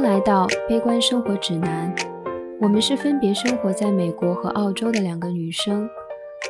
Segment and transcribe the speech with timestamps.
[0.00, 1.94] 来到《悲观生活指南》。
[2.58, 5.86] 我们是分别生活在美国和澳洲的两个女生，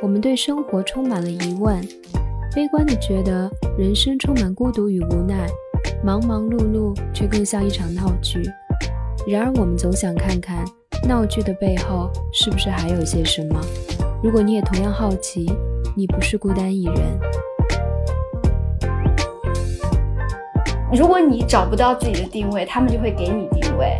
[0.00, 1.80] 我们对生活充满了疑问，
[2.54, 5.48] 悲观的觉得人生充满孤独与无奈，
[6.04, 8.40] 忙忙碌碌却更像一场闹剧。
[9.26, 10.64] 然而，我们总想看看
[11.08, 13.60] 闹剧的背后是不是还有些什么。
[14.22, 15.50] 如果你也同样好奇，
[15.96, 16.96] 你不是孤单一人。
[20.92, 23.96] 如果你找不到自己的定位，他们就会给你定位。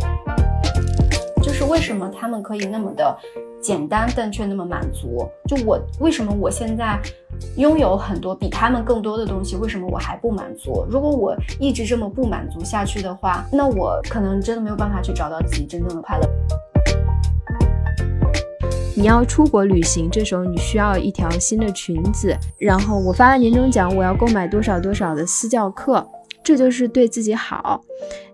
[1.41, 3.17] 就是为什么他们可以那么的
[3.61, 5.25] 简单，但却那么满足？
[5.47, 6.99] 就我为什么我现在
[7.55, 10.85] 拥有很多比他们更多的东西，为什么我还不满足？
[10.89, 16.29] 如果我一直这么不满足下去的话，那我可能真的没有办法去找到自己真正的快乐。
[18.97, 22.35] 你要出国旅行，这时候你需要一条新的裙子。
[22.57, 26.05] 然后我发了年终奖，我要购买多少多少的私教课。
[26.43, 27.81] 这就是对自己好，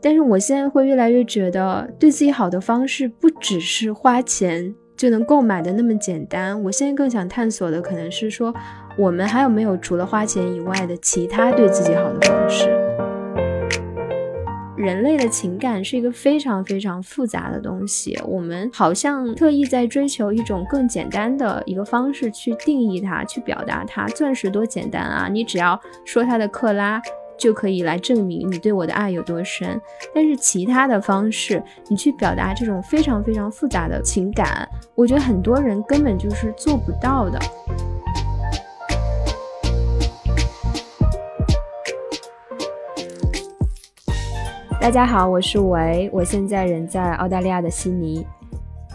[0.02, 6.64] 但是我现在会越来越觉得，对自己好的方式不只是花钱就能购买的那么简单。
[6.64, 8.54] 我现在更想探索的可能是说，
[8.98, 12.70] 我们还有没有除了花钱以外的其他对自己好的方式？
[14.78, 24.06] 人类的情感是一个非常非常复杂的东西，我们好像特意在追求一种更简单的一个方式去定义它，去表达它。
[24.08, 27.02] 钻石多简单啊，你只要说它的克拉。
[27.38, 29.80] 就可以来证明你对我的爱有多深，
[30.14, 37.40] 但是其他的方式，你去表达这种非常非常复杂的情感，我觉得很多人根本就是做不到的。
[44.80, 48.26] 大家好，我是维，我现在人在澳大利亚的悉尼。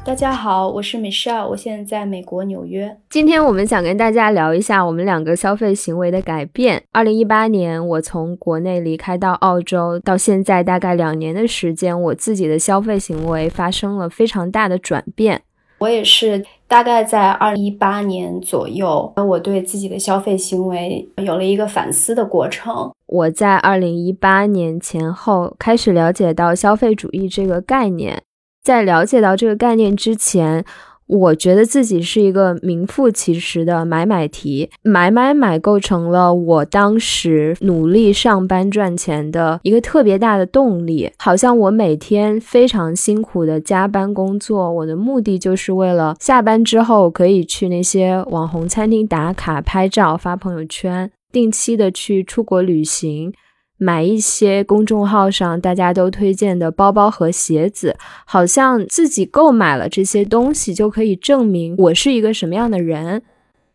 [0.04, 2.98] 大家好，我是 Michelle，我现在在美国纽约。
[3.08, 6.82] 今天我们想跟大家聊一下我们两个消费行为的改变。
[6.90, 15.42] 二零一八年，我从国内离开到澳洲，到现在大概两年的时间，我自己的消费行为发生了非常大的转变。
[15.78, 22.92] 我也是大概在二零一八年左右，我对自己的消费行为有了一个反思的过程。
[23.06, 28.20] 我在二零一八年前后开始了解到消费主义这个概念。
[28.62, 30.64] 在了解到这个概念之前，
[31.08, 41.10] 我觉得自己是一个名副其实的买买提，买买买构成了我当时努力上班赚钱的一个特别大的动力。
[41.18, 53.32] 好像我每天非常辛苦的加班工作，我的目的就是为了下班之后可以去那些网红餐厅打卡、拍照、发朋友圈，定期的去出国旅行。
[53.82, 63.22] 买一些公众号上大家都推荐的包包和鞋子，好像自己购买了这些东西就可以证明我是一个什么样的人。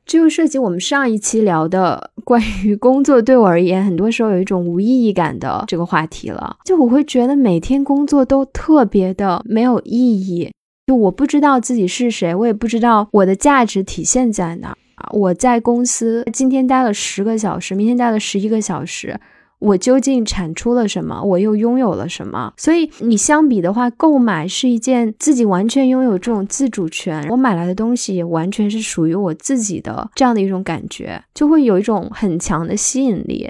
[0.05, 6.55] 这就涉及我们上一期聊的关于工作对我而言，很多时候有一种无意义感的这个话题了。
[6.63, 10.49] 就我会觉得每天工作都特别的没有意义，
[10.85, 14.73] 就我不知道自己是谁，我也不知道我的价值体现在哪。
[15.11, 19.19] 我在公司今天待了十个小时，明天待了十一个小时。
[19.59, 21.21] 我究竟产出了什么？
[21.21, 22.53] 我又拥有了什么？
[22.57, 33.49] 所以你相比的话，购买是一件自己完全拥有这种自主权，我买来的东西也完全是属于我自己的这样的一种感觉，就会有一种很强的吸引力。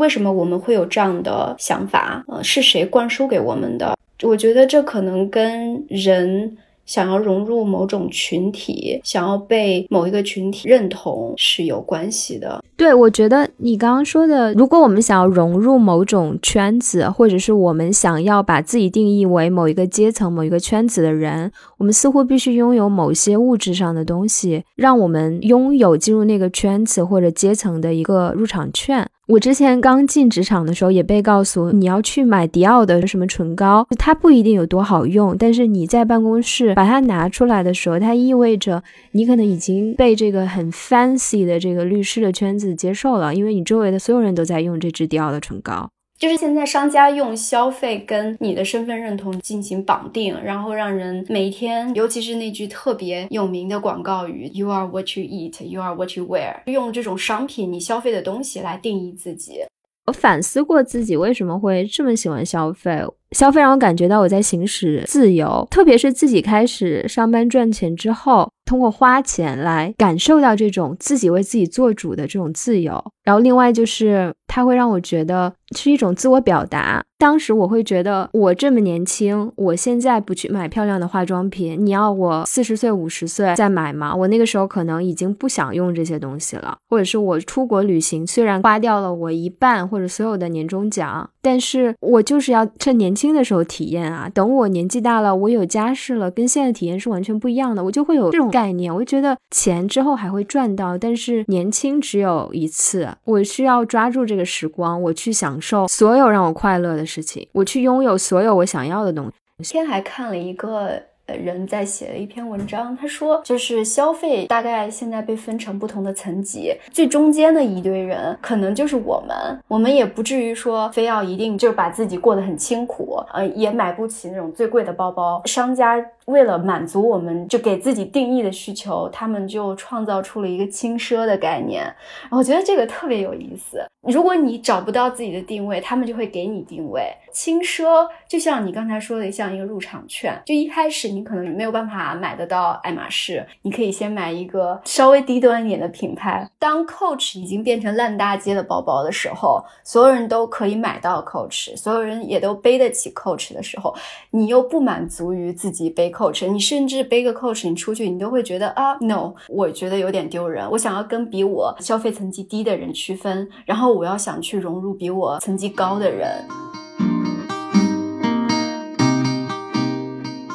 [0.00, 2.24] 为什么我们会有这样的想法？
[2.28, 3.96] 呃，是谁灌输给我们的？
[4.22, 6.56] 我觉得这可能跟人。
[6.92, 12.62] 想要融入某种群体，想要被某一个群体认同是有关系的。
[12.76, 29.08] 对，我觉得你刚刚说的，如果我们想要融入某种圈子，或者是我们想要把自己定义为某一个阶层、某一个圈子的人，我们似乎必须拥有某些物质上的东西，让我们拥有进入那个圈子或者阶层的一个入场券。
[29.32, 38.82] 我之前刚进职场的时候，也被告诉你要去买迪奥的什么唇膏，它不一定有多好用，但是你在办公室把它拿出来的时候，它意味着
[39.12, 45.88] 你可能已经被这个很 fancy 的这个律师的圈子接受了，因为你周围的所有人都在用这支迪奥的唇膏。
[46.22, 59.64] 就是现在，商家用消费跟你的身份认同进行绑定，然后让人每天，尤其是那句特别有名的广告语 “You are what you eat, you are what you wear”，用这种商品你消费的东西来定义自己。
[60.06, 63.02] 我反思过自己为什么会这么喜欢消费，
[63.32, 73.02] 消费让我感觉到我在行使自由，特别是自己开始上班赚钱之后，通过花钱来感受到这种自己为自己做主的这种自由。
[73.24, 75.52] 然后另外就是，它会让我觉得。
[75.74, 77.02] 是一种自我表达。
[77.16, 84.14] 当时我会觉得，我这么年轻，我现在不去买漂亮的化妆品，你要我四十岁、五十岁再买吗？
[84.14, 86.76] 我那个时候可能已经不想用这些东西了。
[86.90, 93.21] 或者是我出国旅行，虽然花掉了我一半或者所有的年终奖，但是我就是要趁年轻。
[93.22, 94.28] 轻的时候体验啊。
[94.32, 97.82] 等我年纪大了，我有家室了，跟现在体验是完全不一样的。
[97.84, 109.32] 我就会有这种概念，我就觉得钱之后还会赚到，但是年轻只有一次，我需要抓住这个时光，我去享受所有让我快乐的事情，我去拥有所有我想要的东西。
[109.64, 111.11] 今天还看了一个。
[111.26, 126.04] 人在写了一篇文章，他说，就是消费大概现在被分成不同的层级，最中间的一堆人可能就是我们，我们也不至于说非要一定就是把自己过得很清苦，呃，也买不起那种最贵的包包，商家。
[126.26, 131.92] 为了满足我们就给自己定义的需求，他们就创造出了一个轻奢的概念。
[132.30, 133.84] 我觉得这个特别有意思。
[134.02, 137.12] 如果你找不到自己的定位，他们就会给你定位。
[137.32, 140.40] 轻奢就像你刚才说的，像一个入场券。
[140.44, 146.48] 就一开始你可能没有办法买得到爱马仕，你可以先买一个稍微低端一点的品牌。
[146.58, 153.94] 当 Coach 已经变成烂大街的包包的时候，所有人都可以买到 Coach，所有人也都背得起 Coach 的时候，
[154.30, 156.11] 你又不满足于自己背。
[156.12, 160.70] coach，你甚至背个 coach，你出去你都会觉得啊，no，我觉得有点丢人。
[160.70, 166.28] 我想要跟比我消费层级低的人区分，然后我要想去融入比我层级高的人。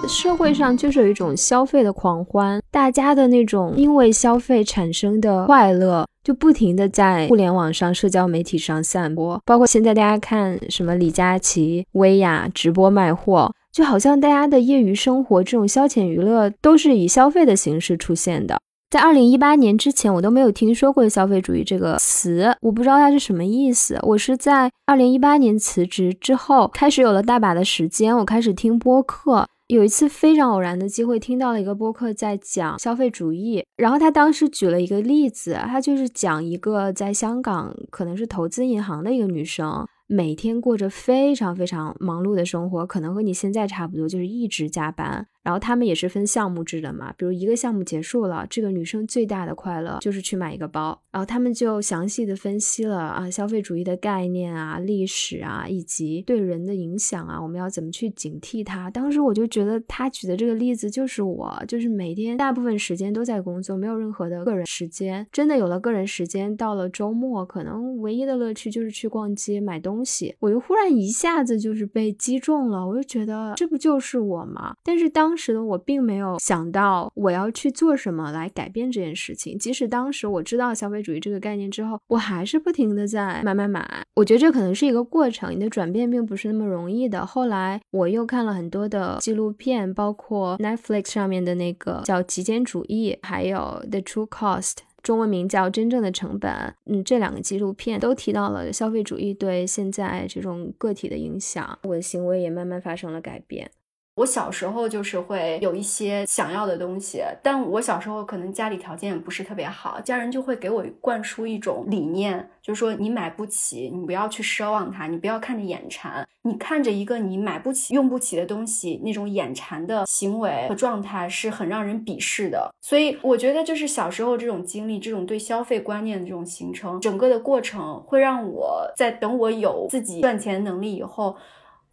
[0.08, 9.38] 社会上就是有一种消费的狂欢，大家的那种因为消费产生的快乐，就不停的在互联网上、社交媒体上散播。
[9.46, 13.52] 包括现在大家看什么李佳琦、薇娅直播卖货。
[13.78, 18.60] 就好像大家的业余生活这种消遣娱乐都是以消费的形式出现的。
[18.90, 24.00] 在二零一八年之前，我都没有听说过消费主义这个词，我不知道它是什么意思。
[24.02, 29.48] 我是在二零一八年辞职之后，开始有了大把的时间，我开始听播客。
[29.68, 39.86] 有一次非常偶然的机会，听到了一个播客在讲消费主义，然后他当时举了一个例子，他就是讲一个在香港可能是投资银行的一个女生。
[40.08, 45.28] 每天过着非常非常忙碌的生活，可能和你现在差不多，就是一直加班。
[45.48, 51.02] 然后他们也是分项目制的嘛，比如一个项目结束了，这个女生最大的快乐就是去买一个包。
[51.10, 58.90] 然后他们就详细的分析了啊，消费主义的概念啊、历史啊，以及对人的影响啊，我们要怎么去警惕它。
[58.90, 65.26] 当时我就觉得他举的这个例子就是我，就是每天大部分时间都在工作，没有任何的个人时间。
[65.32, 70.36] 真的有了个人时间，到了周末，可能唯一的乐趣就是去逛街买东西。
[70.42, 74.76] 我就忽然一下子就是被击中了，我就觉得这不就是我吗？
[74.84, 79.58] 但是当时的我并没有想到我要去做什么来改变这件事情。
[79.58, 84.04] 即使当时我知道消费主义这个概念之后，我还是不停的在买买买。
[84.16, 87.26] 我觉得这可能是一个过程，你的转变并不是那么容易的。
[87.26, 93.58] 后来我又看了很多的纪录片，包括 Netflix 上面的那个叫《极简主义》，还有
[93.90, 94.72] 《The True Cost》，
[95.04, 96.52] 中文名叫《真正的成本》。
[96.86, 103.70] 嗯，这两个纪录片都提到了消费主义对现在这种个体的影响，我的行为也慢慢发生了改变。
[104.18, 122.74] 我小时候就是会有一些想要的东西，但我小时候可能家里条件也不是特别好，家人就会给我灌输一种理念，就是说你买不起，你不要去奢望它，你不要看着眼馋，你看着一个你买不起、用不起的东西，那种眼馋的行为和状态是很让人鄙视的。
[122.82, 131.38] 所以我觉得，就是小时候这种经历，这种对消费观念的这种形成，整个的过程会让我在等我有自己赚钱能力以后。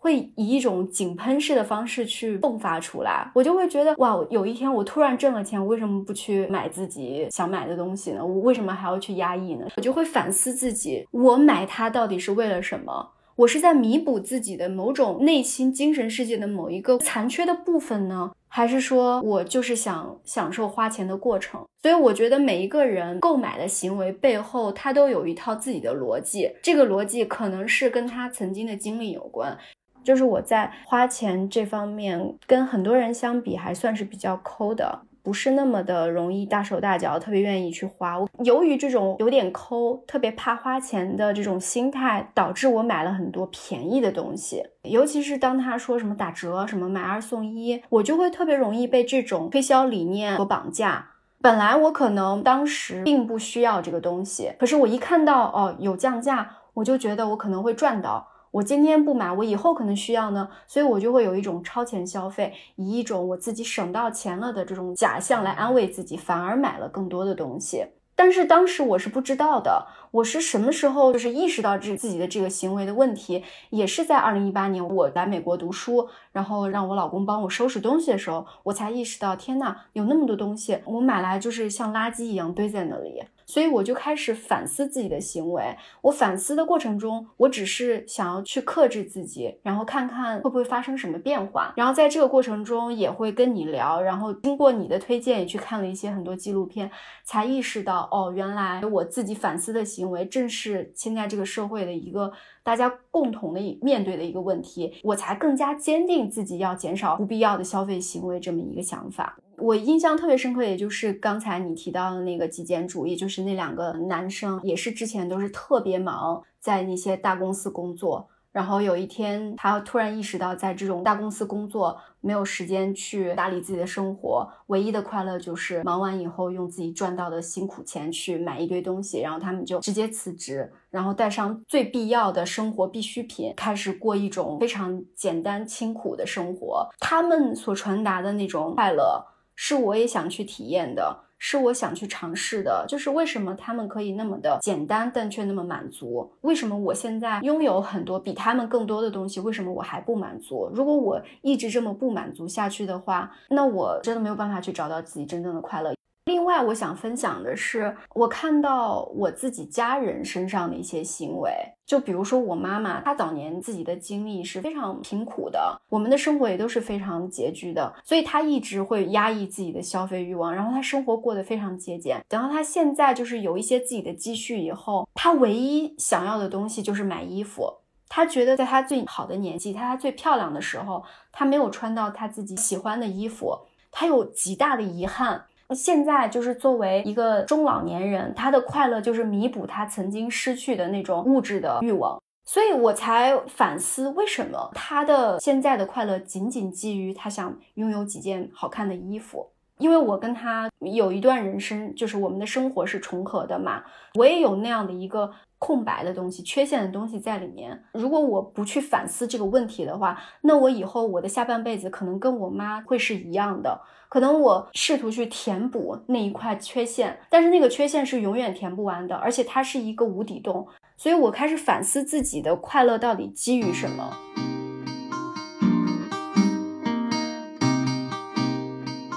[0.04, 8.22] 会以一种井喷式的方式去迸发出来，我就会觉得哇，有一天我突然挣了钱，我为什么不去买自己想买的东西呢？
[8.22, 9.66] 我为什么还要去压抑呢？
[9.78, 13.12] 我就会反思自己，我买它到底是为了什么？
[13.36, 21.64] 我是在弥补自己的某种内心精神世界的某一个残缺的部分呢，还是说我就是想享受花钱的过程？
[21.82, 29.58] 所以我觉得每一个人购买的行为背后，他都有一套自己的逻辑，这个逻辑可能是跟他曾经的经历有关。
[30.04, 38.18] 就是我在花钱这方面跟很多人相比还算是比较抠的，不是那么的容易大手大脚，特别愿意去花。
[38.44, 44.62] 由于这种有点抠，特别怕花钱的这种心态，导致我买了很多便宜的东西。
[44.82, 51.12] 尤其是当他说什么打折、什么买二送一，我就会特别容易被这种推销理念所绑架。
[51.40, 58.28] 本来我可能当时并不需要这个东西，可是我一看到哦有降价，我就觉得我可能会赚到。
[58.54, 67.84] 我今天不买，我以后可能需要呢，所以我就会有一种超前消费，以一种我自己省到钱了的这种假象来安慰自己，反而买了更多的东西。
[68.14, 83.20] 但是当时我是不知道的，我是什么时候就是意识到这自己的这个行为的问题，也是在二零一八年我来美国读书，然后让我老公帮我收拾东西的时候，我才意识到，天呐，有那么多东西，我买来就是像垃圾一样堆在那里。
[83.46, 85.76] 所以我就开始反思自己的行为。
[86.02, 91.72] 我反思的过程中，我只是想要去克制自己，然后看看会不会发生什么变化。
[91.76, 96.90] 然后在这个过程中也会跟你聊，然后经过你的推荐也去看了一些很多纪录片，
[97.24, 102.32] 才意识到哦，原来我自己反思的行为正是现在这个社会的一个
[102.62, 109.36] 大家共同的面对的一个问题，我才更加坚定自己要减少不必要的消费行为这么一个想法。
[109.58, 118.28] 我印象特别深刻，也就是刚才你提到的那个极简主义，就是那两个男生，也是之前都是特别忙，在那些大公司工作。
[118.52, 129.20] 然后有一天，他突然意识到，在这种大公司工作没有时间去打理自己的生活，唯一的快乐就是忙完以后用自己赚到的辛苦钱去买一堆东西。
[129.20, 136.88] 然后他们就直接辞职，然后带上最必要的生活必需品，开始过一种非常简单清苦的生活。
[137.00, 139.33] 他们所传达的那种快乐。
[139.54, 142.84] 是我也想去体验的，是我想去尝试的。
[142.88, 146.32] 就是为什么他们可以那么的简单，但却那么满足？
[146.40, 150.70] 为什么我现在拥有很多比他们更多的东西，为什么我还不满足？
[150.74, 155.94] 如果我一直这么不满足下去的话，那我真的没有办法去找到自己真正的快乐。
[156.26, 161.52] 另外，我想分享的是，我看到我自己家人身上的一些行为，
[161.84, 172.24] 就比如说我妈妈，她早年自己的经历是非常贫苦的，我们的生活也都是非常拮据的，所以她一直会压抑自己的消费欲望，然后她生活过得非常节俭。
[172.26, 177.70] 等到她现在就是有一些自己的积蓄以后，她唯一想要的东西就是买衣服。
[178.08, 183.58] 她觉得在她最好的年纪，在她最漂亮的时候，她没有穿到她自己喜欢的衣服，
[183.92, 185.44] 她有极大的遗憾。
[185.74, 199.50] 现在就是作为一个中老年人，他的快乐就是弥补他曾经失去的那种物质的欲望，所以我才反思为什么他的现在的快乐仅仅基于他想拥有几件好看的衣服。
[199.78, 203.82] 因为我跟他有一段人生，就是我们的生活是重合的嘛，
[204.14, 205.32] 我也有那样的一个
[205.64, 207.82] 空白的东西、缺陷的东西在里面。
[207.92, 213.80] 如果我不去反思这个问题的话，那我以后我的下半辈子可能跟我妈会是一样的。
[214.10, 220.68] 可能我试图去填补那一块缺陷，但是那个缺陷是永远填不完的，而且它是一个无底洞。
[220.98, 224.53] 所以我开始反思自己的快乐到底基于什么。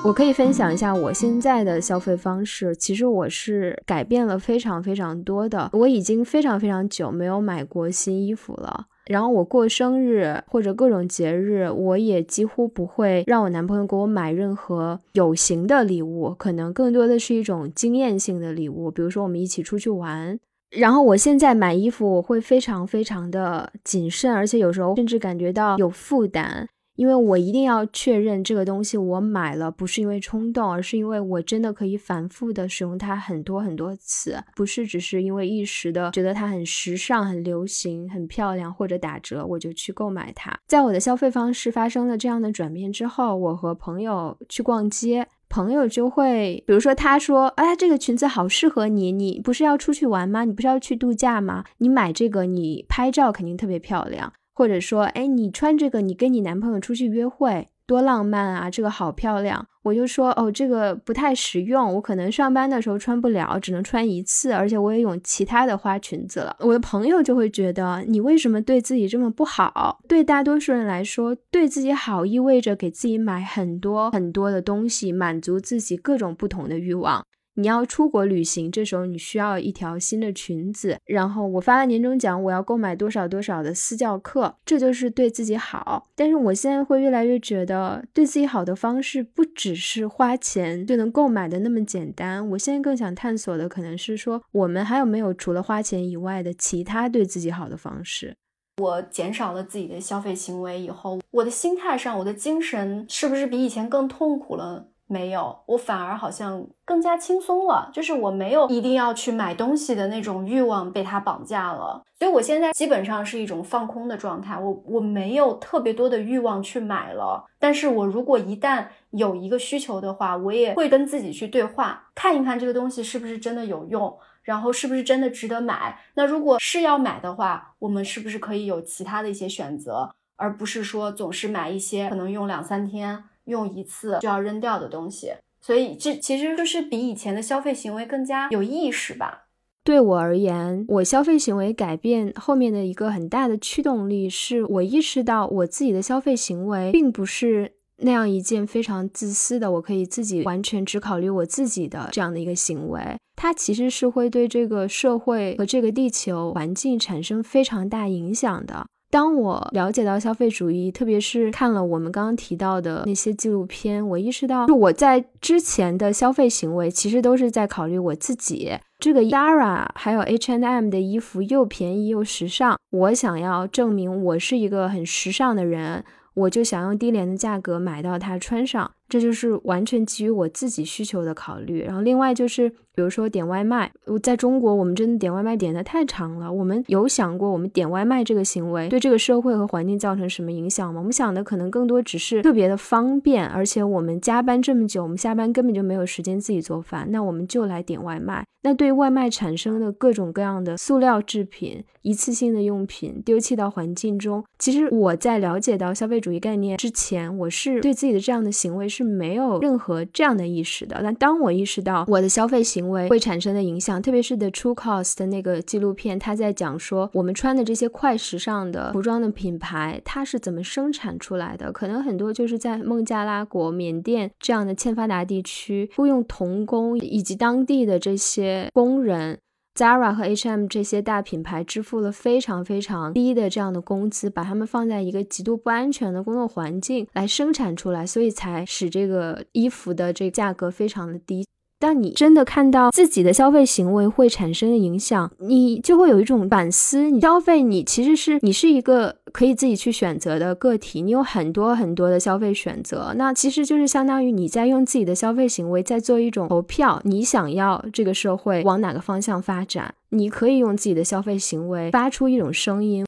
[0.07, 5.69] 我可以分享一下我现在的消费方式，其实我是改变了非常非常多的。
[5.73, 8.85] 我已经非常非常久没有买过新衣服了。
[9.07, 20.39] 然后我过生日或者各种节日，我也几乎不会让我男朋友给我买任何有形的礼物，可能更多的是一种经验性的礼物，比如说我们一起出去玩。
[20.71, 26.69] 然后我现在买衣服，我会非常非常的谨慎，而且有时候甚至感觉到有负担。
[26.97, 40.59] 因为我一定要确认这个东西我买了不是因为冲动，而是因为我真的可以反复的使用它很多很多次，不是只是因为一时的觉得它很时尚、很流行、很漂亮或者打折我就去购买它。
[40.65, 50.45] 在我的消费方式发生了这样的转变之后，我和朋友去逛街，朋友就会，比如说他说：“哎，这个裙子好适合你，你不是要出去玩吗？
[50.45, 51.63] 你不是要去度假吗？
[51.77, 58.71] 你买这个，你拍照肯定特别漂亮。”或者说，哎，你穿这个，你跟你男朋友出去约会，多浪漫啊！
[58.71, 59.67] 这个好漂亮。
[59.83, 66.55] 我就说，哦，这个不太实用，我可能上班的时候穿不了，只能穿一次，而且我也有其他的花裙子了。
[66.61, 69.99] 我的朋友就会觉得，你为什么对自己这么不好？
[70.07, 77.23] 对大多数人来说，对自己好意味着给自己买很多很多的东西，满足自己各种不同的欲望。
[77.59, 80.99] 你要出国旅行，这时候你需要一条新的裙子。
[81.05, 86.07] 然后我发了年终奖，我要购买多少多少的私教课，这就是对自己好。
[86.15, 92.47] 但是我现在会越来越觉得，对自己好的方式不只是花钱就能购买的那么简单。
[92.51, 98.35] 我现在更想探索的可能是说，我们还有没有除了花钱以外的其他对自己好的方式？
[98.79, 104.89] 我减少了自己的消费行为以后，我的心态上，我的精神是不是比以前更痛苦了？
[105.09, 133.23] 没有，我反而好像更加轻松了，就是我没有一定要去买东西的那种欲望被它绑架了，所以我现在基本上是一种放空的状态，我我没有特别多的欲望去买了，但是我如果一旦有一个需求的话，我也会跟自己去对话，看一看这个东西是不是真的有用，然后是不是真的值得买，那如果是要买的话，我们是不是可以有其他的一些选择，而不是说总是买一些可能用两三天。
[133.47, 139.45] 用一次就要扔掉的东西，所以这其实就是比以前的消费行为更加有意识吧。
[139.83, 158.85] 对我而言，我消费行为改变后面的一个很大的驱动力，是我意识到我自己的消费行为并不是那样一件非常自私的，我可以自己完全只考虑我自己的这样的一个行为，它其实是会对这个社会和这个地球环境产生非常大影响的。
[159.09, 168.77] 当我了解到消费主义，特别是看了我们刚刚提到的那些纪录片，我意识到，就我在之前的消费行为，其实都是在考虑我自己。
[168.99, 176.03] 这个 Zara 还有 H and M 的衣服又便宜又时尚，我想要证明我是一个很时尚的人。
[176.33, 181.83] 我就想用低廉的价格买到它穿上，这就是完全基于我自己需求的考虑。
[181.83, 186.51] 然后另外就是，比如说点外卖，我在中国我们真的点外卖点的太长了。
[186.51, 190.99] 我们有想过我们点外卖这个行为对这个社会和环境造成什么影响吗？
[190.99, 198.45] 我们想的可能更多只是特别的方便，而且我们加班这么久，我们下班根本就没有时间自己做饭，那我们就来点外卖。
[198.63, 201.83] 那对外卖产生的各种各样的塑料制品。
[202.03, 211.01] 一次性的用品丢弃到环境中，其实我在了解到消费主义概念之前，我是对自己的这样的行为是没有任何这样的意识的。
[211.03, 221.73] 但当我意识到我的消费行为会产生的影响，特别是 The True Cost 的那个纪录片，他在讲说我们穿的这些快时尚的服装的品牌，它是怎么生产出来的？
[221.73, 229.39] 可能很多就是在孟加拉国、缅甸这样的欠发达地区，雇佣童工以及当地的这些工人。
[229.75, 241.45] Zara 和 H&M 这些大品牌支付了非常非常低的这样的工资，把他们放在一个极度不安全的工作环境来生产出来，所以才使这个衣服的这个价格非常的低。
[241.79, 247.11] 当你真的看到自己的消费行为会产生影响，你就会有一种反思。
[247.11, 253.13] 你消费，你其实是你是一个可以自己去选择的个体，你有很多很多的消费选择。
[253.15, 259.93] 那其实就是相当于你在用自己的消费行为在做一种投票，你想要这个社会往哪个方向发展？
[260.09, 263.05] 你可以用自己的消费行为发出一种声音。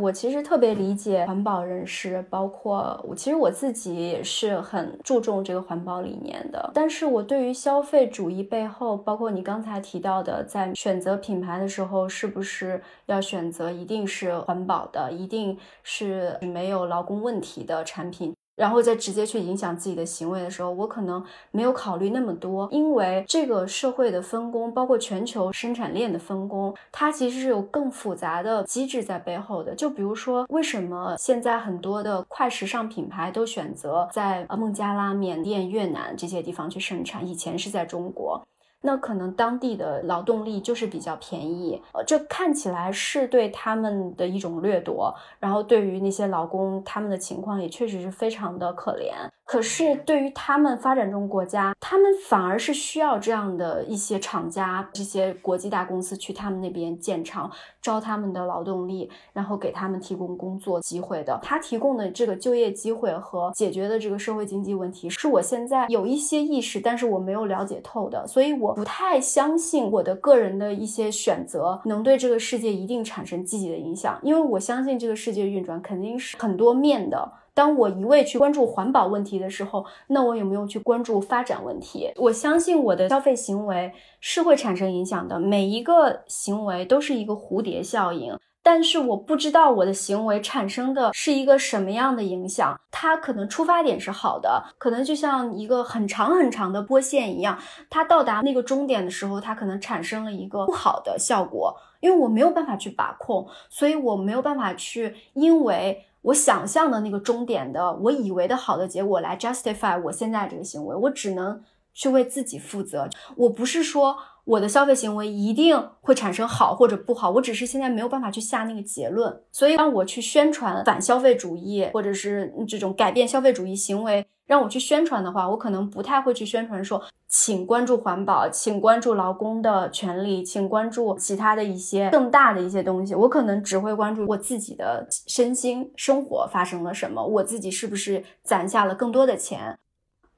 [0.00, 6.70] 我其实特别理解环保人士，包括我，其实我自己也是很注重这个环保理念的。
[6.72, 18.32] 但是我对于消费主义背后，包括你刚才提到的，在选择品牌的时候，是不是要选择一定是环保的，一定是没有劳工问题的产品？
[18.58, 29.72] 然后再直接去影响自己的行为的时候，我可能没有考虑那么多，因为这个社会的分工，包括全球生产链的分工，它其实是有更复杂的机制在背后的。
[29.76, 38.42] 就比如说，为什么现在很多的快时尚品牌都选择在孟加拉、缅甸、越南这些地方去生产，以前是在中国。
[38.82, 49.28] 那可能当地的劳动力就是比较便宜，呃，这看起来是对他们的一种掠夺，然后对于那些劳工，他们的情况也确实是非常的可怜。
[49.48, 61.40] 可是对于他们发展中国家，他们反而是需要这样的一些厂家、这些国际大公司去他们那边建厂，招他们的劳动力，然后给他们提供工作机会的。
[61.42, 77.32] 他提供的这个就业机会和解决的这个社会经济问题，是我现在有一些意识，但是我没有了解透的，所以我不太相信我的个人的一些选择能对这个世界一定产生积极的影响，因为我相信这个世界运转肯定是很多面的。
[77.58, 82.08] 当我一味去关注环保问题的时候，那我有没有去关注发展问题？
[82.14, 88.38] 我相信我的消费行为是会产生影响的，每一个行为都是一个蝴蝶效应。
[88.62, 92.78] 但是我不知道我的行为产生的是一个什么样的影响。
[92.92, 97.58] 它可能出发点是好的，可能就像一个很长很长的波线一样，
[97.90, 101.76] 它到达那个终点的时候，它可能产生了一个不好的效果。
[101.98, 106.04] 因为我没有办法去把控，所以我没有办法去因为。
[106.22, 111.62] 我想象的那个终点的，我以为的好的结果来 justify 我现在这个行为，我只能
[111.94, 113.08] 去为自己负责。
[113.36, 114.16] 我不是说
[114.48, 119.42] 我的消费行为一定会产生好或者不好，我只是现在没有办法去下那个结论。
[119.52, 124.26] 所以让我去宣传反消费主义，或者是这种改变消费主义行为。
[124.46, 133.14] 让我去宣传的话，我可能不太会去宣传说，请关注环保，请关注劳工的权利，请关注其他的一些更大的一些东西。
[133.14, 139.78] 我可能只会关注我自己的身心生活发生了什么，我自己是不是攒下了更多的钱。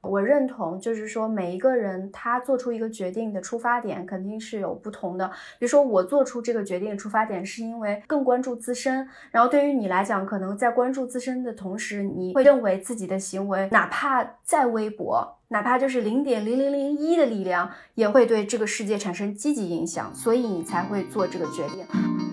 [0.02, 5.28] 我认同，就是说每一个人他做出一个决定的出发点肯定是有不同的。
[5.58, 22.29] 比如说我做出这个决定的出发点是因为更关注自身，然后对于你来讲，可能在关注自身的同时，你会认为自己的行为哪怕再微薄，哪怕就是零点零零零一的力量，也会对这个世界产生积极影响，所以你才会做这个决定。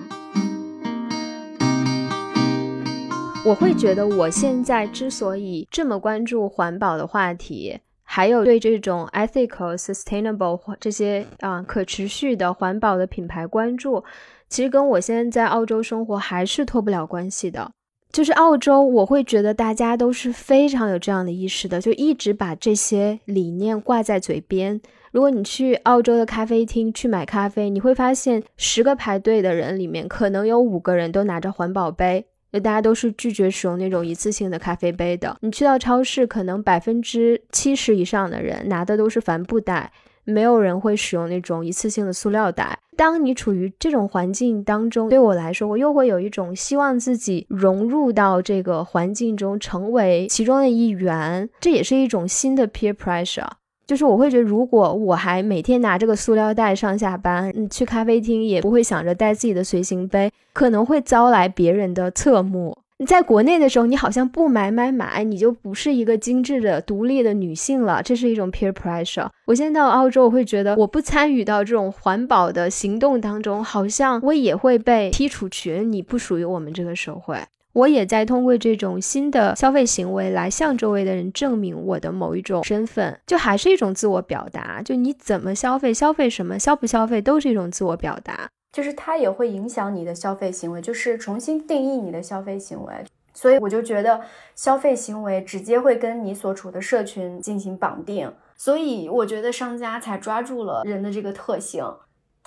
[3.47, 14.03] 我会觉得，我现在之所以这么关注环保的话题，还有对这种 ethical、sustainable 这些啊可持续的环保的品牌关注，
[14.49, 17.71] 其实跟我现在在澳洲生活还是脱不了关系的。
[18.11, 24.81] 就是澳洲，我会觉得大家都是非常有这样的意识的，就一直把这些理念挂在嘴边。
[25.13, 35.37] 如果你去澳洲的咖啡厅去买咖啡，你会发现十个排队的人里面，可能有五个人都拿着环保杯，就大家都是拒绝使用那种一次性的咖啡杯的。
[35.41, 39.91] 你去到超市，可能百分之七十以上的人拿的都是帆布袋。
[40.29, 42.77] 没有人会使用那种一次性的塑料袋。
[42.97, 51.49] 当你处于这种环境当中，对我来说，我又会有一种希望自己融入到这个环境中，成为其中的一员。
[51.61, 53.47] 这也是一种新的 peer pressure，
[53.87, 62.77] 就是我会觉得，如果我还每天拿这个塑料袋上下班，你，去咖啡厅也不会想着带自己的随行杯，可能会招来别人的侧目。
[62.99, 68.01] 你在国内的时候，你好像不买买买，你就不是一个精致的、独立的女性了。
[68.03, 69.29] 这是一种 peer pressure。
[69.45, 75.85] 我现在到澳洲，我会觉得我不参与到这种环保的行动当中，好像我也会被踢出去。
[75.85, 77.37] 你不属于我们这个社会。
[77.77, 84.81] 我也在通过这种新的消费行为来向周围的人证明我的某一种身份，就还是一种自我表达。
[84.81, 88.49] 就你怎么消费，消费什么，消不消费，都是一种自我表达。
[88.71, 92.93] 就是它也会影响你的消费行为，就是重新定义你的消费行为。
[93.35, 94.21] 所以我就觉得
[94.55, 98.33] 消费行为直接会跟你所处的社群进行绑定。
[98.55, 101.85] 所以我觉得商家才抓住了人的这个特性，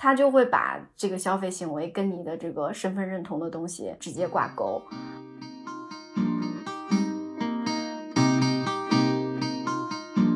[0.03, 4.81] 他就会把这个消费行为跟你的这个身份认同的东西直接挂钩。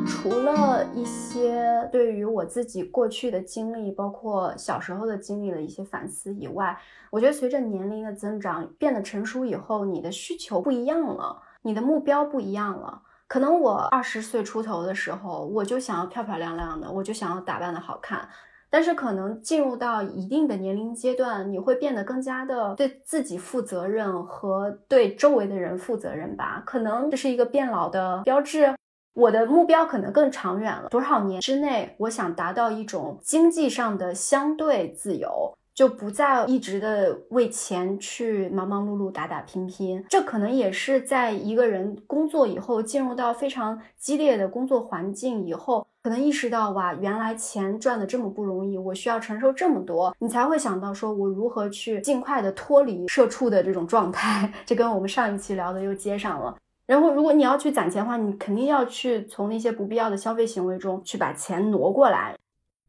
[0.08, 6.78] 除了一些对于我自己过去的经历，包括小时候的经历的一些反思以外，
[7.10, 13.02] 我觉得随着年龄的增长，变得成熟以后，你的需求不一样了，你的目标不一样了。
[13.28, 18.30] 可能我二十岁出头的时候，我就想要漂漂亮亮的，我就想要打扮的好看。
[18.76, 26.62] 但是可能进入到一定的年龄阶段，你会变得更加的对自己负责任和对周围的人负责任吧？
[26.66, 28.76] 可能这是一个变老的标志。
[29.14, 40.04] 我的目标可能更长远了，多少年之内，我想达到一种经济上的相对自由，就不再一直的为钱去忙忙碌碌、打打拼拼。
[40.10, 54.50] 这可能也是在一个人工作以后，进入到非常激烈的工作环境以后，可能意识到哇，原来钱赚的这么不容易，我需要承受这么多，你才会想到说我如何去尽快的脱离社畜的这种状态。
[54.66, 56.56] 这跟我们上一期聊的又接上了。
[56.88, 62.34] 然后，如果你要去攒钱的话，你肯定要去从那些不必要的消费行为中去把钱挪过来。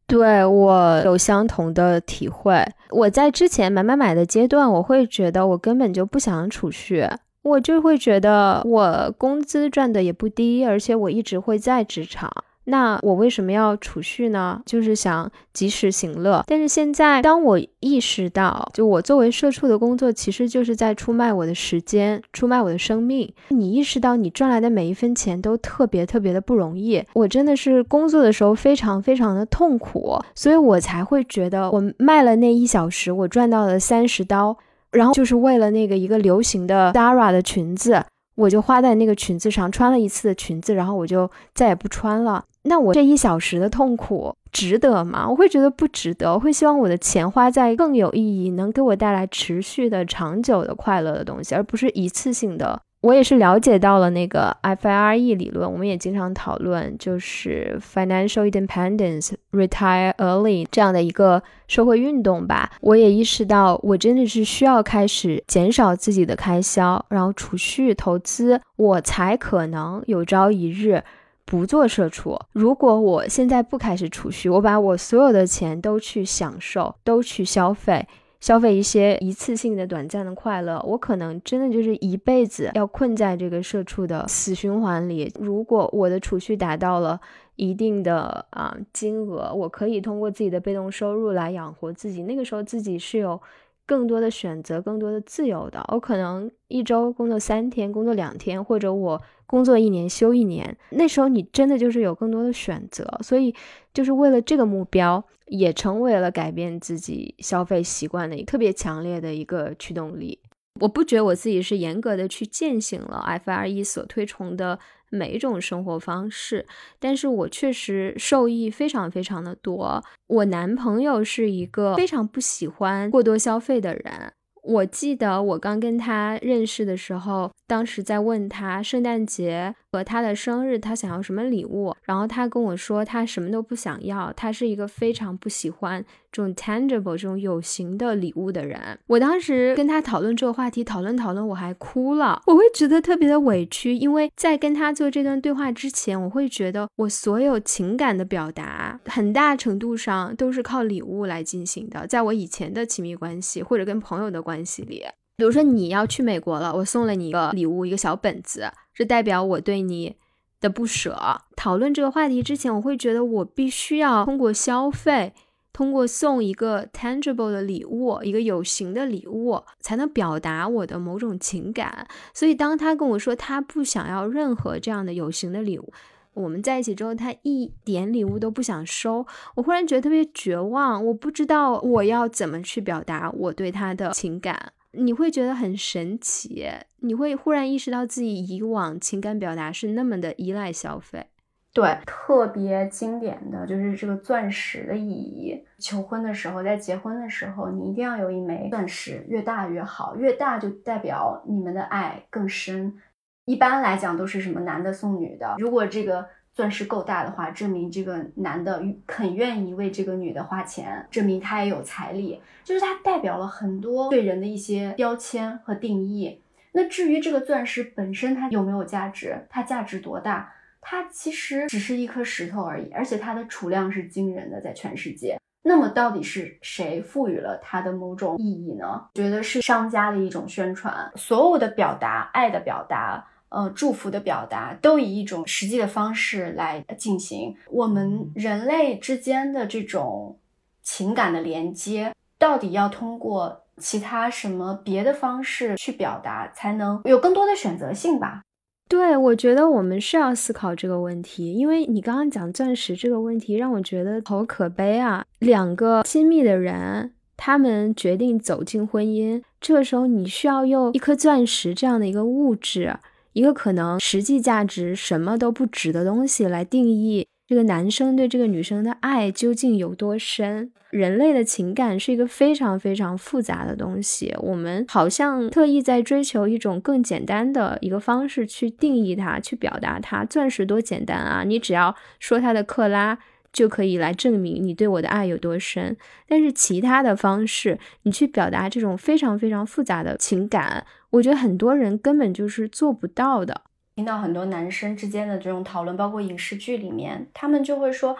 [0.07, 2.65] 对我有相同的体会。
[2.89, 7.05] 我在之前买买买的阶段，我会觉得我根本就不想储蓄，
[7.43, 12.31] 我就会觉得我工资赚的也不低，而且我一直会在职场。
[12.69, 14.61] 那我为什么要储蓄呢？
[14.65, 16.43] 就是想及时行乐。
[16.47, 23.33] 但是现在，当我意识到，就我作为社畜的工作，其实就是在出卖我的时间，出卖我的生命。
[23.49, 27.01] 你意识到，你赚来的每一分钱都特别特别的不容易。
[27.13, 34.57] 我真的是工作的时候非常非常的痛苦，所以我才会觉得，我卖了那一小时，我赚到了三十刀，
[34.91, 38.03] 然后就是为了那个一个流行的 Zara 的裙子，
[38.37, 42.45] 我就花在那个裙子上，穿了一次的裙子，然后我就再也不穿了。
[42.63, 45.27] 那我这一小时的痛苦值得吗？
[45.27, 52.81] 我会觉得不值得，我会希望我的钱花在更有意义、能给我带来持续的、长久的快乐的东西，而不是一次性的。
[53.07, 62.69] 我也是了解到了那个 FIRE 理论，我们也经常讨论，就是 Financial Independence Retire Early 这样的一个社会运动吧。
[62.81, 71.01] 我也意识到，我真的是需要开始减少自己的开销，然后储蓄、投资，我才可能有朝一日。
[71.45, 72.37] 不做社畜。
[72.51, 78.05] 如果我现在不开始储蓄，我把我所有的钱都去享受，都去消费，
[78.39, 85.31] 消费一些一次性的短暂的快乐，我可能真的就是一辈子要困在这个社畜的死循环里。
[85.39, 87.19] 如果我的储蓄达到了
[87.55, 92.23] 一定的啊金额，我可以通过自己的被动收入来养活自己。
[92.23, 93.41] 那个时候自己是有。
[93.89, 100.77] 更多的选择，更多的自由的，我可能一周工作三天，工作两天，或者我工作一年休一年。
[100.91, 103.55] 那时候你真的就是有更多的选择，所以
[103.93, 110.39] 就是为了这个目标，也成为了改变自己消费习惯的特别强烈的一个驱动力。
[110.81, 114.77] 我不觉得我自己是严格的去践行了 FRE 所推崇的。
[115.09, 116.65] 每一种生活方式，
[116.99, 120.03] 但是我确实受益非常非常的多。
[120.27, 124.33] 我男朋友是一个非常不喜欢过多消费的人。
[124.63, 138.97] 我记得我刚跟他认识的时候，当时在问他圣诞节和他的生日他想要什么礼物，然后他跟我说他什么都不想要，他是一个非常不喜欢这种 tangible 这种有形的礼物的人。
[139.07, 155.03] 我当时跟他讨论这个话题，讨论讨论我还哭了，我会觉得特别的委屈，因为在跟他做这段对话之前，我会觉得我所有情感的表达很大程度上都是靠礼物来进行的，在我以前的亲密关系或者跟朋友的关系里。
[155.37, 160.15] 比如说你要去美国了，我送了你一个礼物，一个小本子，这代表我对你
[160.59, 161.15] 的不舍。
[161.55, 165.35] 讨论这个话题之前，我会觉得我必须要通过消费，
[165.71, 172.07] 通过送一个 tangible 的礼物，一个有形的礼物，才能表达我的某种情感。
[172.33, 175.93] 所以当他跟我说他不想要任何这样的有形的礼物，
[176.33, 181.05] 我们在一起之后，他一点礼物都不想收，我忽然觉得特别绝望。
[181.05, 184.73] 我不知道我要怎么去表达我对他的情感。
[184.97, 191.27] 你会觉得很神奇，你会忽然意识到自己以往情感表达是那么的依赖消费。
[191.73, 195.63] 对，特别经典的就是这个钻石的意义。
[195.77, 202.97] 求婚的时候，在结婚的时候，你一定要有一枚钻石，越大越好，越大就代表你们的爱更深。
[203.45, 206.27] 一般来讲都是什么男的送女的，如果这个。
[206.57, 216.41] 钻石够大的话，证明这个男的很愿意为这个女的花钱，证明他也有财力，就是它代表了很多对人的一些标签和定义。
[216.71, 225.39] 那至于这个钻石本身它有没有价值，它价值多大，它其实只是一颗石头而已，而且它的储量是惊人的，在全世界。
[225.61, 229.05] 那么到底是谁赋予了它的某种意义呢？
[229.13, 233.23] 觉得是商家的一种宣传，所有的表达，爱的表达。
[233.49, 237.55] 呃，祝福的表达都以一种实际的方式来进行。
[237.71, 240.37] 我们人类之间的这种
[240.81, 248.41] 情感的连接，到底要通过其他什么别的方式去表达，才能有更多的选择性吧？
[248.89, 251.53] 对，我觉得我们是要思考这个问题。
[251.53, 255.25] 因为你刚刚讲钻石这个问题，让我觉得好可悲啊！
[255.39, 262.97] 两个亲密的人，他们决定走进婚姻，这个时候你需要用一颗钻石这样的一个物质。
[263.37, 270.71] 一个可能实际价值什么都不值的东西来定义这个男生对这个女生的爱究竟有多深？
[270.89, 280.25] 人类的情感是一个非常非常复杂的东西，我们好像特意在追求一种更简单的一个方式去定义它，去表达它。
[280.25, 283.19] 钻石多简单啊，你只要说它的克拉。
[283.51, 293.61] 就可以来证明你对我的爱有多深，但是其他的方式，你去表达这种非常非常复杂的情感，我觉得很多人根本就是做不到的。
[293.95, 298.15] 听到很多男生之间的这种讨论，包括影视剧里面，他们就会说。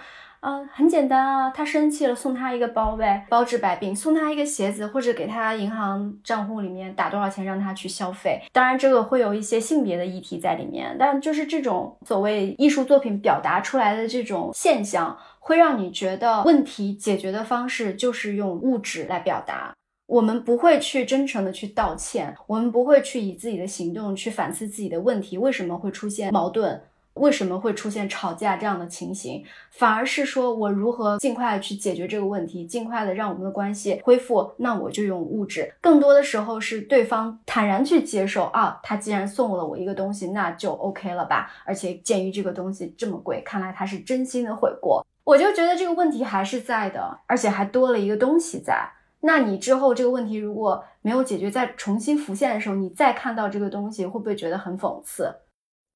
[0.47, 8.39] 啊，很简单啊，他生气了，送他一个包呗，包治百病；送他一个鞋子，或者给他银行账户里面打多少钱让他去消费。
[8.53, 19.73] 当然，这个会有一些性别的议题在里面，但就是这种所谓艺术作品表达出来的这种现象，会让你觉得问题解决的方式就是用物质来表达。
[20.05, 26.81] 我们不会去真诚的去道歉，我们不会去以自己的行动去反思自己的问题，为什么会出现矛盾。
[27.19, 29.43] 为什么会出现吵架这样的情形？
[29.71, 34.51] 反而是说我如何尽快的去解决这个问题，尽快的让我们的关系恢复。
[34.57, 35.73] 那我就用物质。
[35.81, 41.51] 更多的时候是对方坦然去接受啊，他既然送了我一个东西，那就 OK 了吧。
[41.65, 45.05] 而且鉴于这个东西这么贵，看来他是真心的悔过。
[45.23, 48.89] 我就觉得这个问题还是在的，而且还多了一个东西在。
[49.19, 55.33] 那你之后这个问题如果没有解决，再重新浮现的时候，你再看到这个东西，会不会觉得很讽刺？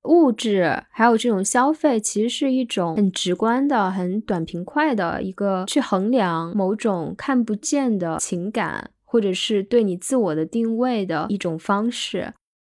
[0.05, 12.33] 物质还有这种消费，其实是一种很直观的、很短平快的一个去衡量某种看不见的情感，或者是对你自我的定位的一种方式。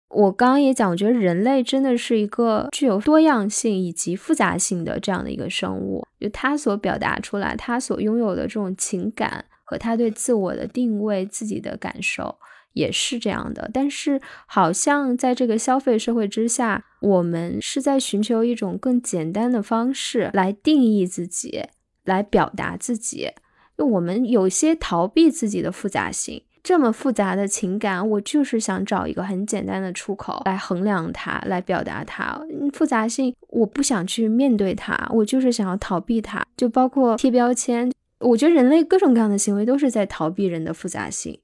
[0.08, 12.36] 我刚刚也讲，我觉得人类真的是一个具有多样性以及复杂性的这样的一个生物，就他所表达出来，他所拥有的这种情感和他对自我的定位、自己的感受。
[12.76, 21.64] 也是这样的，但是好像在这个消费社会之下，我们是在寻求一种更简单的方式来定义自己，
[22.04, 23.30] 来表达自己。
[23.78, 32.38] 就我们有些逃避自己的复杂性，这么复杂的情感，我就是想找一个很简单的出口来衡量它，来表达它。
[32.74, 36.44] 复杂性，我不想去面对它，我就是想要逃避它。
[36.58, 41.38] 就包括贴标签，我觉得人类各种各样的行为都是在逃避人的复杂性。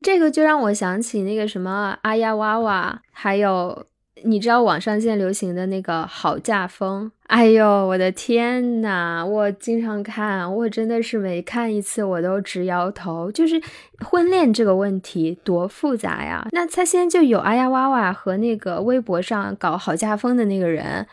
[0.00, 3.84] 这个就让我想起那个什么阿呀哇哇，还有
[4.24, 7.10] 你知道网上现在流行的那个好嫁风？
[7.24, 9.24] 哎呦，我的天呐！
[9.24, 13.30] 我经常看，我真的是每看一次我都直摇头。
[13.30, 13.60] 就是
[14.04, 16.46] 婚恋这个问题多复杂呀！
[16.52, 21.06] 那他现在就有阿呀哇哇和那个微博上搞好嫁风的那个人，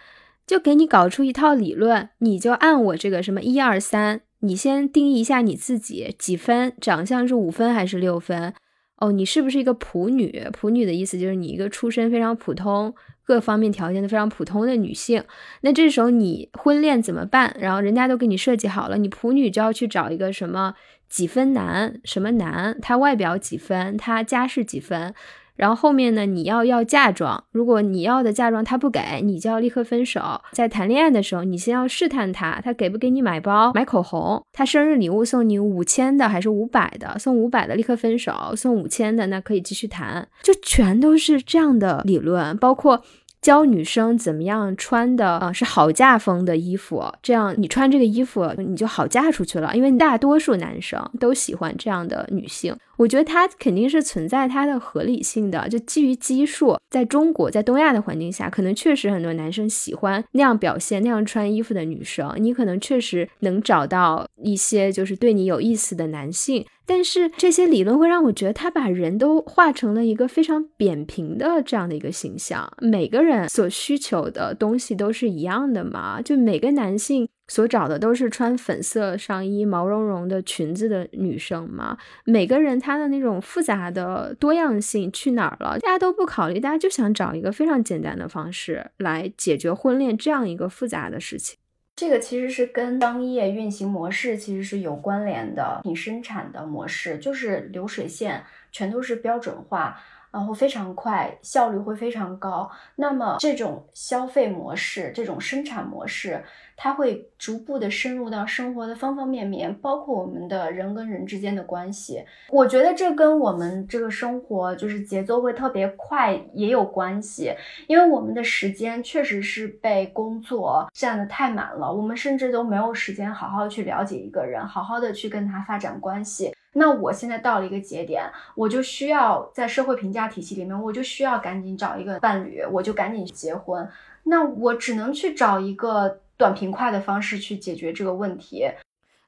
[0.47, 8.53] 就给你搞出一套理论，你就按我这个什么一二三，你先定义一下你自己几分，长相是五分还是六分？
[8.97, 10.47] 哦，你是不是一个普女？
[10.53, 12.93] 普女的意思就是你一个出身非常普通。
[13.23, 15.21] 各方面条件都非常普通的女性，
[15.59, 17.53] 那这时候你婚恋怎么办？
[17.59, 20.73] 然后人家都给你设计好了，你普女就要去找一个什么
[21.09, 25.13] 几分男，什么男，他外表几分，他家世几分。
[25.57, 30.21] 然后后面呢，你要要嫁妆，如果你要的嫁妆他不给，你就要立刻分手。
[30.53, 34.41] 在谈恋爱的时候，你先要试探他，他给不给你买包、买口红？
[34.53, 37.19] 他生日礼物送你五千的还是五百的？
[37.19, 40.27] 送五百的立刻分手，送五千的那可以继续谈。
[40.41, 43.03] 就全都是这样的理论，包括。
[43.39, 52.75] 教女生怎么样穿的啊是好嫁风的衣服，这样你穿这个衣服你就好嫁出去了，因为大多数男生都喜欢这样的女性。
[52.97, 66.65] 我觉得它肯定是存在它的合理性的，就基于基数，在中国在东亚的环境下，可能确实很多男生喜欢那样表现、那样穿衣服的女生，你可能确实能找到一些就是对你有意思的男性。
[66.89, 72.71] 但是这些理论会让我觉得，他把人都画成了一个非常扁平的这样的一个形象。
[72.79, 76.21] 每个人所需求的东西都是一样的嘛？
[76.21, 81.97] 就每个男性所找的都是穿粉色上衣、毛茸茸的裙子的女生吗？
[82.25, 85.79] 每个人她的那种复杂的多样性去哪儿了？
[85.79, 91.57] 大家都不考虑，大家就想找一个非常简单的方式来解决婚恋这样一个复杂的事情。
[91.95, 99.97] 这个其实是跟商业运行模式其实是有关联的，品生产的模式就是流水线，全都是标准化。
[100.29, 102.69] 然后非常快，效率会非常高。
[102.97, 106.43] 那么这种消费模式，这种生产模式，
[106.79, 112.23] 它会逐步的深入到生活的方方面面，包括我们的人跟人之间的关系。
[112.49, 117.51] 我觉得这跟我们这个生活就是节奏会特别快也有关系，
[117.87, 126.53] 因为我们的时间确实是被工作占的太满了，我们甚至都没有时间好好去了解一个人，好好的去跟他发展关系。
[126.73, 133.89] 那我现在到了一个节点，我就需要在社会评价体系里面，我就需要赶紧找一个伴侣，我就赶紧结婚。
[134.25, 138.65] 那我只能去找一个短平快的方式去解决这个问题。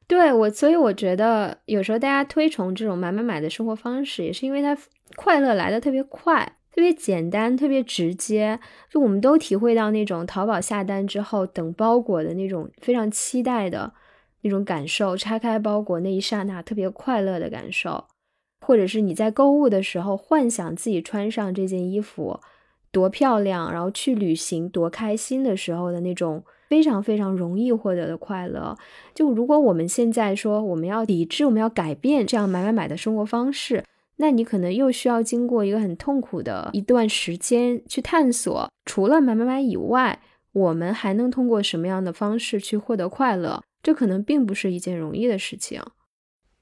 [0.08, 4.78] 对我，所以我觉得有时候大家推崇这种买买买的生活方式，也是因为它
[5.16, 8.60] 快乐来的特别快，特别简单，特别直接。
[8.90, 13.94] 就我们都体会到那种淘宝下单之后等包裹的那种非常期待的。
[14.42, 18.06] 那种感受，拆开包裹那一刹那特别快乐的感受，
[18.62, 22.40] 或者是你在购物的时候幻想自己穿上这件衣服
[22.90, 28.78] 多漂亮，然后去旅行多开心的时候的那种非常非常容易获得的快乐。
[29.16, 33.84] 就如果我们现在说我们要抵制，我们要改变这样买买买的生活方式，
[34.18, 40.20] 那你可能又需要经过一个很痛苦的一段时间去探索，除了买买买以外，
[40.54, 43.62] 我们还能通过什么样的方式去获得快乐？
[43.82, 45.82] 这可能并不是一件容易的事情。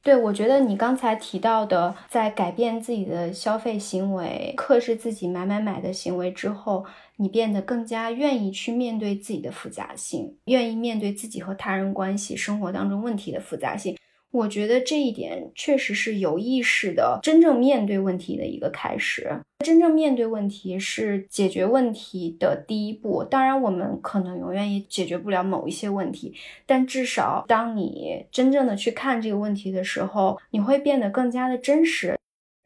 [0.03, 6.85] 对，我觉得你刚才提到的，在改变自己的消费行为、克制自己买买买的行为之后，
[7.17, 13.97] 你变得更加愿意去面对自己的复杂性，愿意面对自己和他人关系、生活当中问题的复杂性。
[14.29, 19.41] 我觉得这一点确实是有意识的，真正面对问题的一个开始。
[19.65, 23.23] 真正面对问题是解决问题的第一步。
[23.23, 32.15] 当然，我们可能永远也解决不了某一些问题，但至少当你真正的去看这个问题的时候，你会变得更加的真实。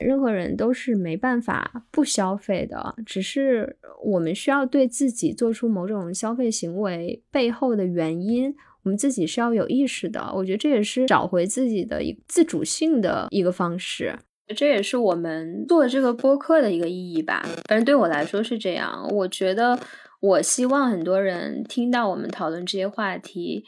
[0.02, 8.56] 任何人都是没办法不消费的，只是我们需要对自己做出某种消费行为背后的原因。
[8.84, 14.18] 我们自己是要有意识的，我觉得这也是找回自己的一自主性的一个方式，
[14.56, 17.48] 这也是我们做这个播客的一个意义吧。
[17.70, 19.80] 反正对我来说是这样，我觉得
[20.20, 23.64] 我希望很多人听到我们讨论这些话题，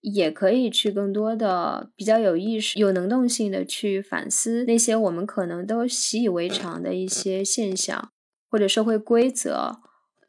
[0.00, 8.10] 也可以去更多的比较有意识、有能动性的去反思那些我们可能都习以为常的一些现象
[8.50, 9.80] 或者社会规则。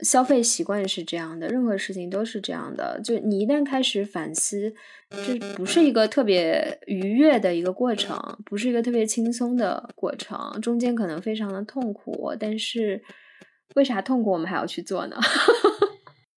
[0.03, 2.99] 消费习惯是这样的，任何事情都是这样的。
[3.03, 4.73] 就你一旦开始反思，
[5.11, 12.33] 这不是一个特别愉悦的一个过程，不是一个特别轻松的过程，中间可能非常的痛苦。
[12.39, 13.03] 但是，
[13.75, 15.15] 为啥痛苦我们还要去做呢？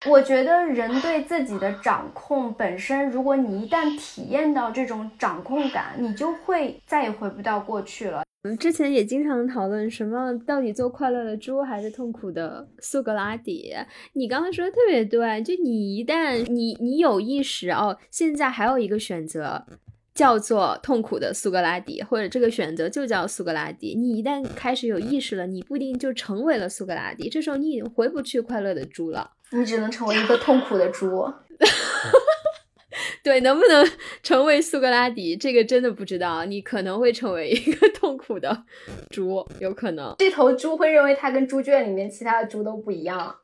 [0.07, 8.23] 我觉得人对自己的掌控本身，如果你一旦体验到这种掌控感，你就会再也回不到过去了。
[8.43, 13.75] 我们之前也经常讨论什么到底做快乐的猪还是痛苦的苏格拉底。
[14.13, 19.65] 你刚才说的特别对，就你一旦你你有意识哦，现在还有一个选择
[20.13, 23.95] 叫做痛苦的苏格拉底，或者这个选择就叫苏格拉底。
[23.97, 31.33] 你一旦开始有意识了，你不一定就成为了苏格拉底，这时候你已经回不去快乐的猪了，你只能成为一个痛苦的猪。
[33.23, 33.91] 对，能不能
[34.23, 36.45] 成为苏格拉底，这个真的不知道。
[36.45, 38.65] 你可能会成为一个痛苦的
[39.11, 40.15] 猪，有可能。
[40.19, 43.35] 这头猪会认为它跟猪圈里面其他的猪都不一样，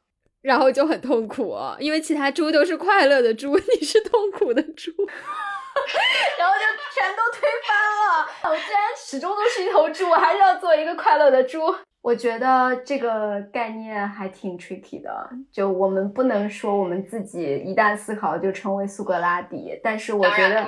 [0.43, 4.91] 然后就很痛苦，因为其他猪都是快乐的猪， 你是痛苦的猪，
[6.39, 8.29] 然后就全都推翻了。
[8.51, 11.75] 我既然始终都是一头猪，我还是要做一个快乐的猪。
[12.03, 20.67] 我觉得这个概念还挺 tricky 的，就我们不能说我们自己一旦思考就成为苏格拉底，但是我觉得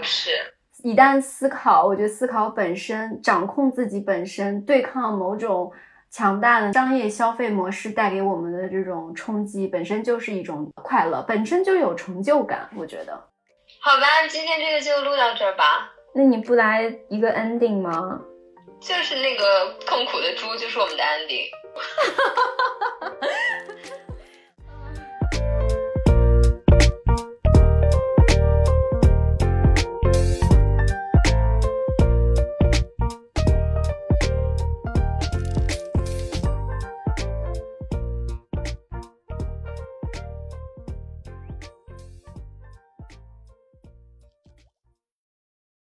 [0.82, 5.72] 一旦思考，我觉得思考本身掌控自己本身，对抗某种
[6.10, 12.68] 强大的商业消费模式带给我们的这种冲击，本身就是一种快乐，本身就有成就感。
[12.76, 13.14] 我觉得，
[13.80, 15.90] 好吧，今天这个就录到这儿吧。
[16.14, 18.20] 那你不来一个 ending 吗？
[18.82, 21.50] 就是那个痛苦的猪，就是我们的安迪。
[21.74, 22.44] 哈哈哈
[23.00, 23.26] 哈哈。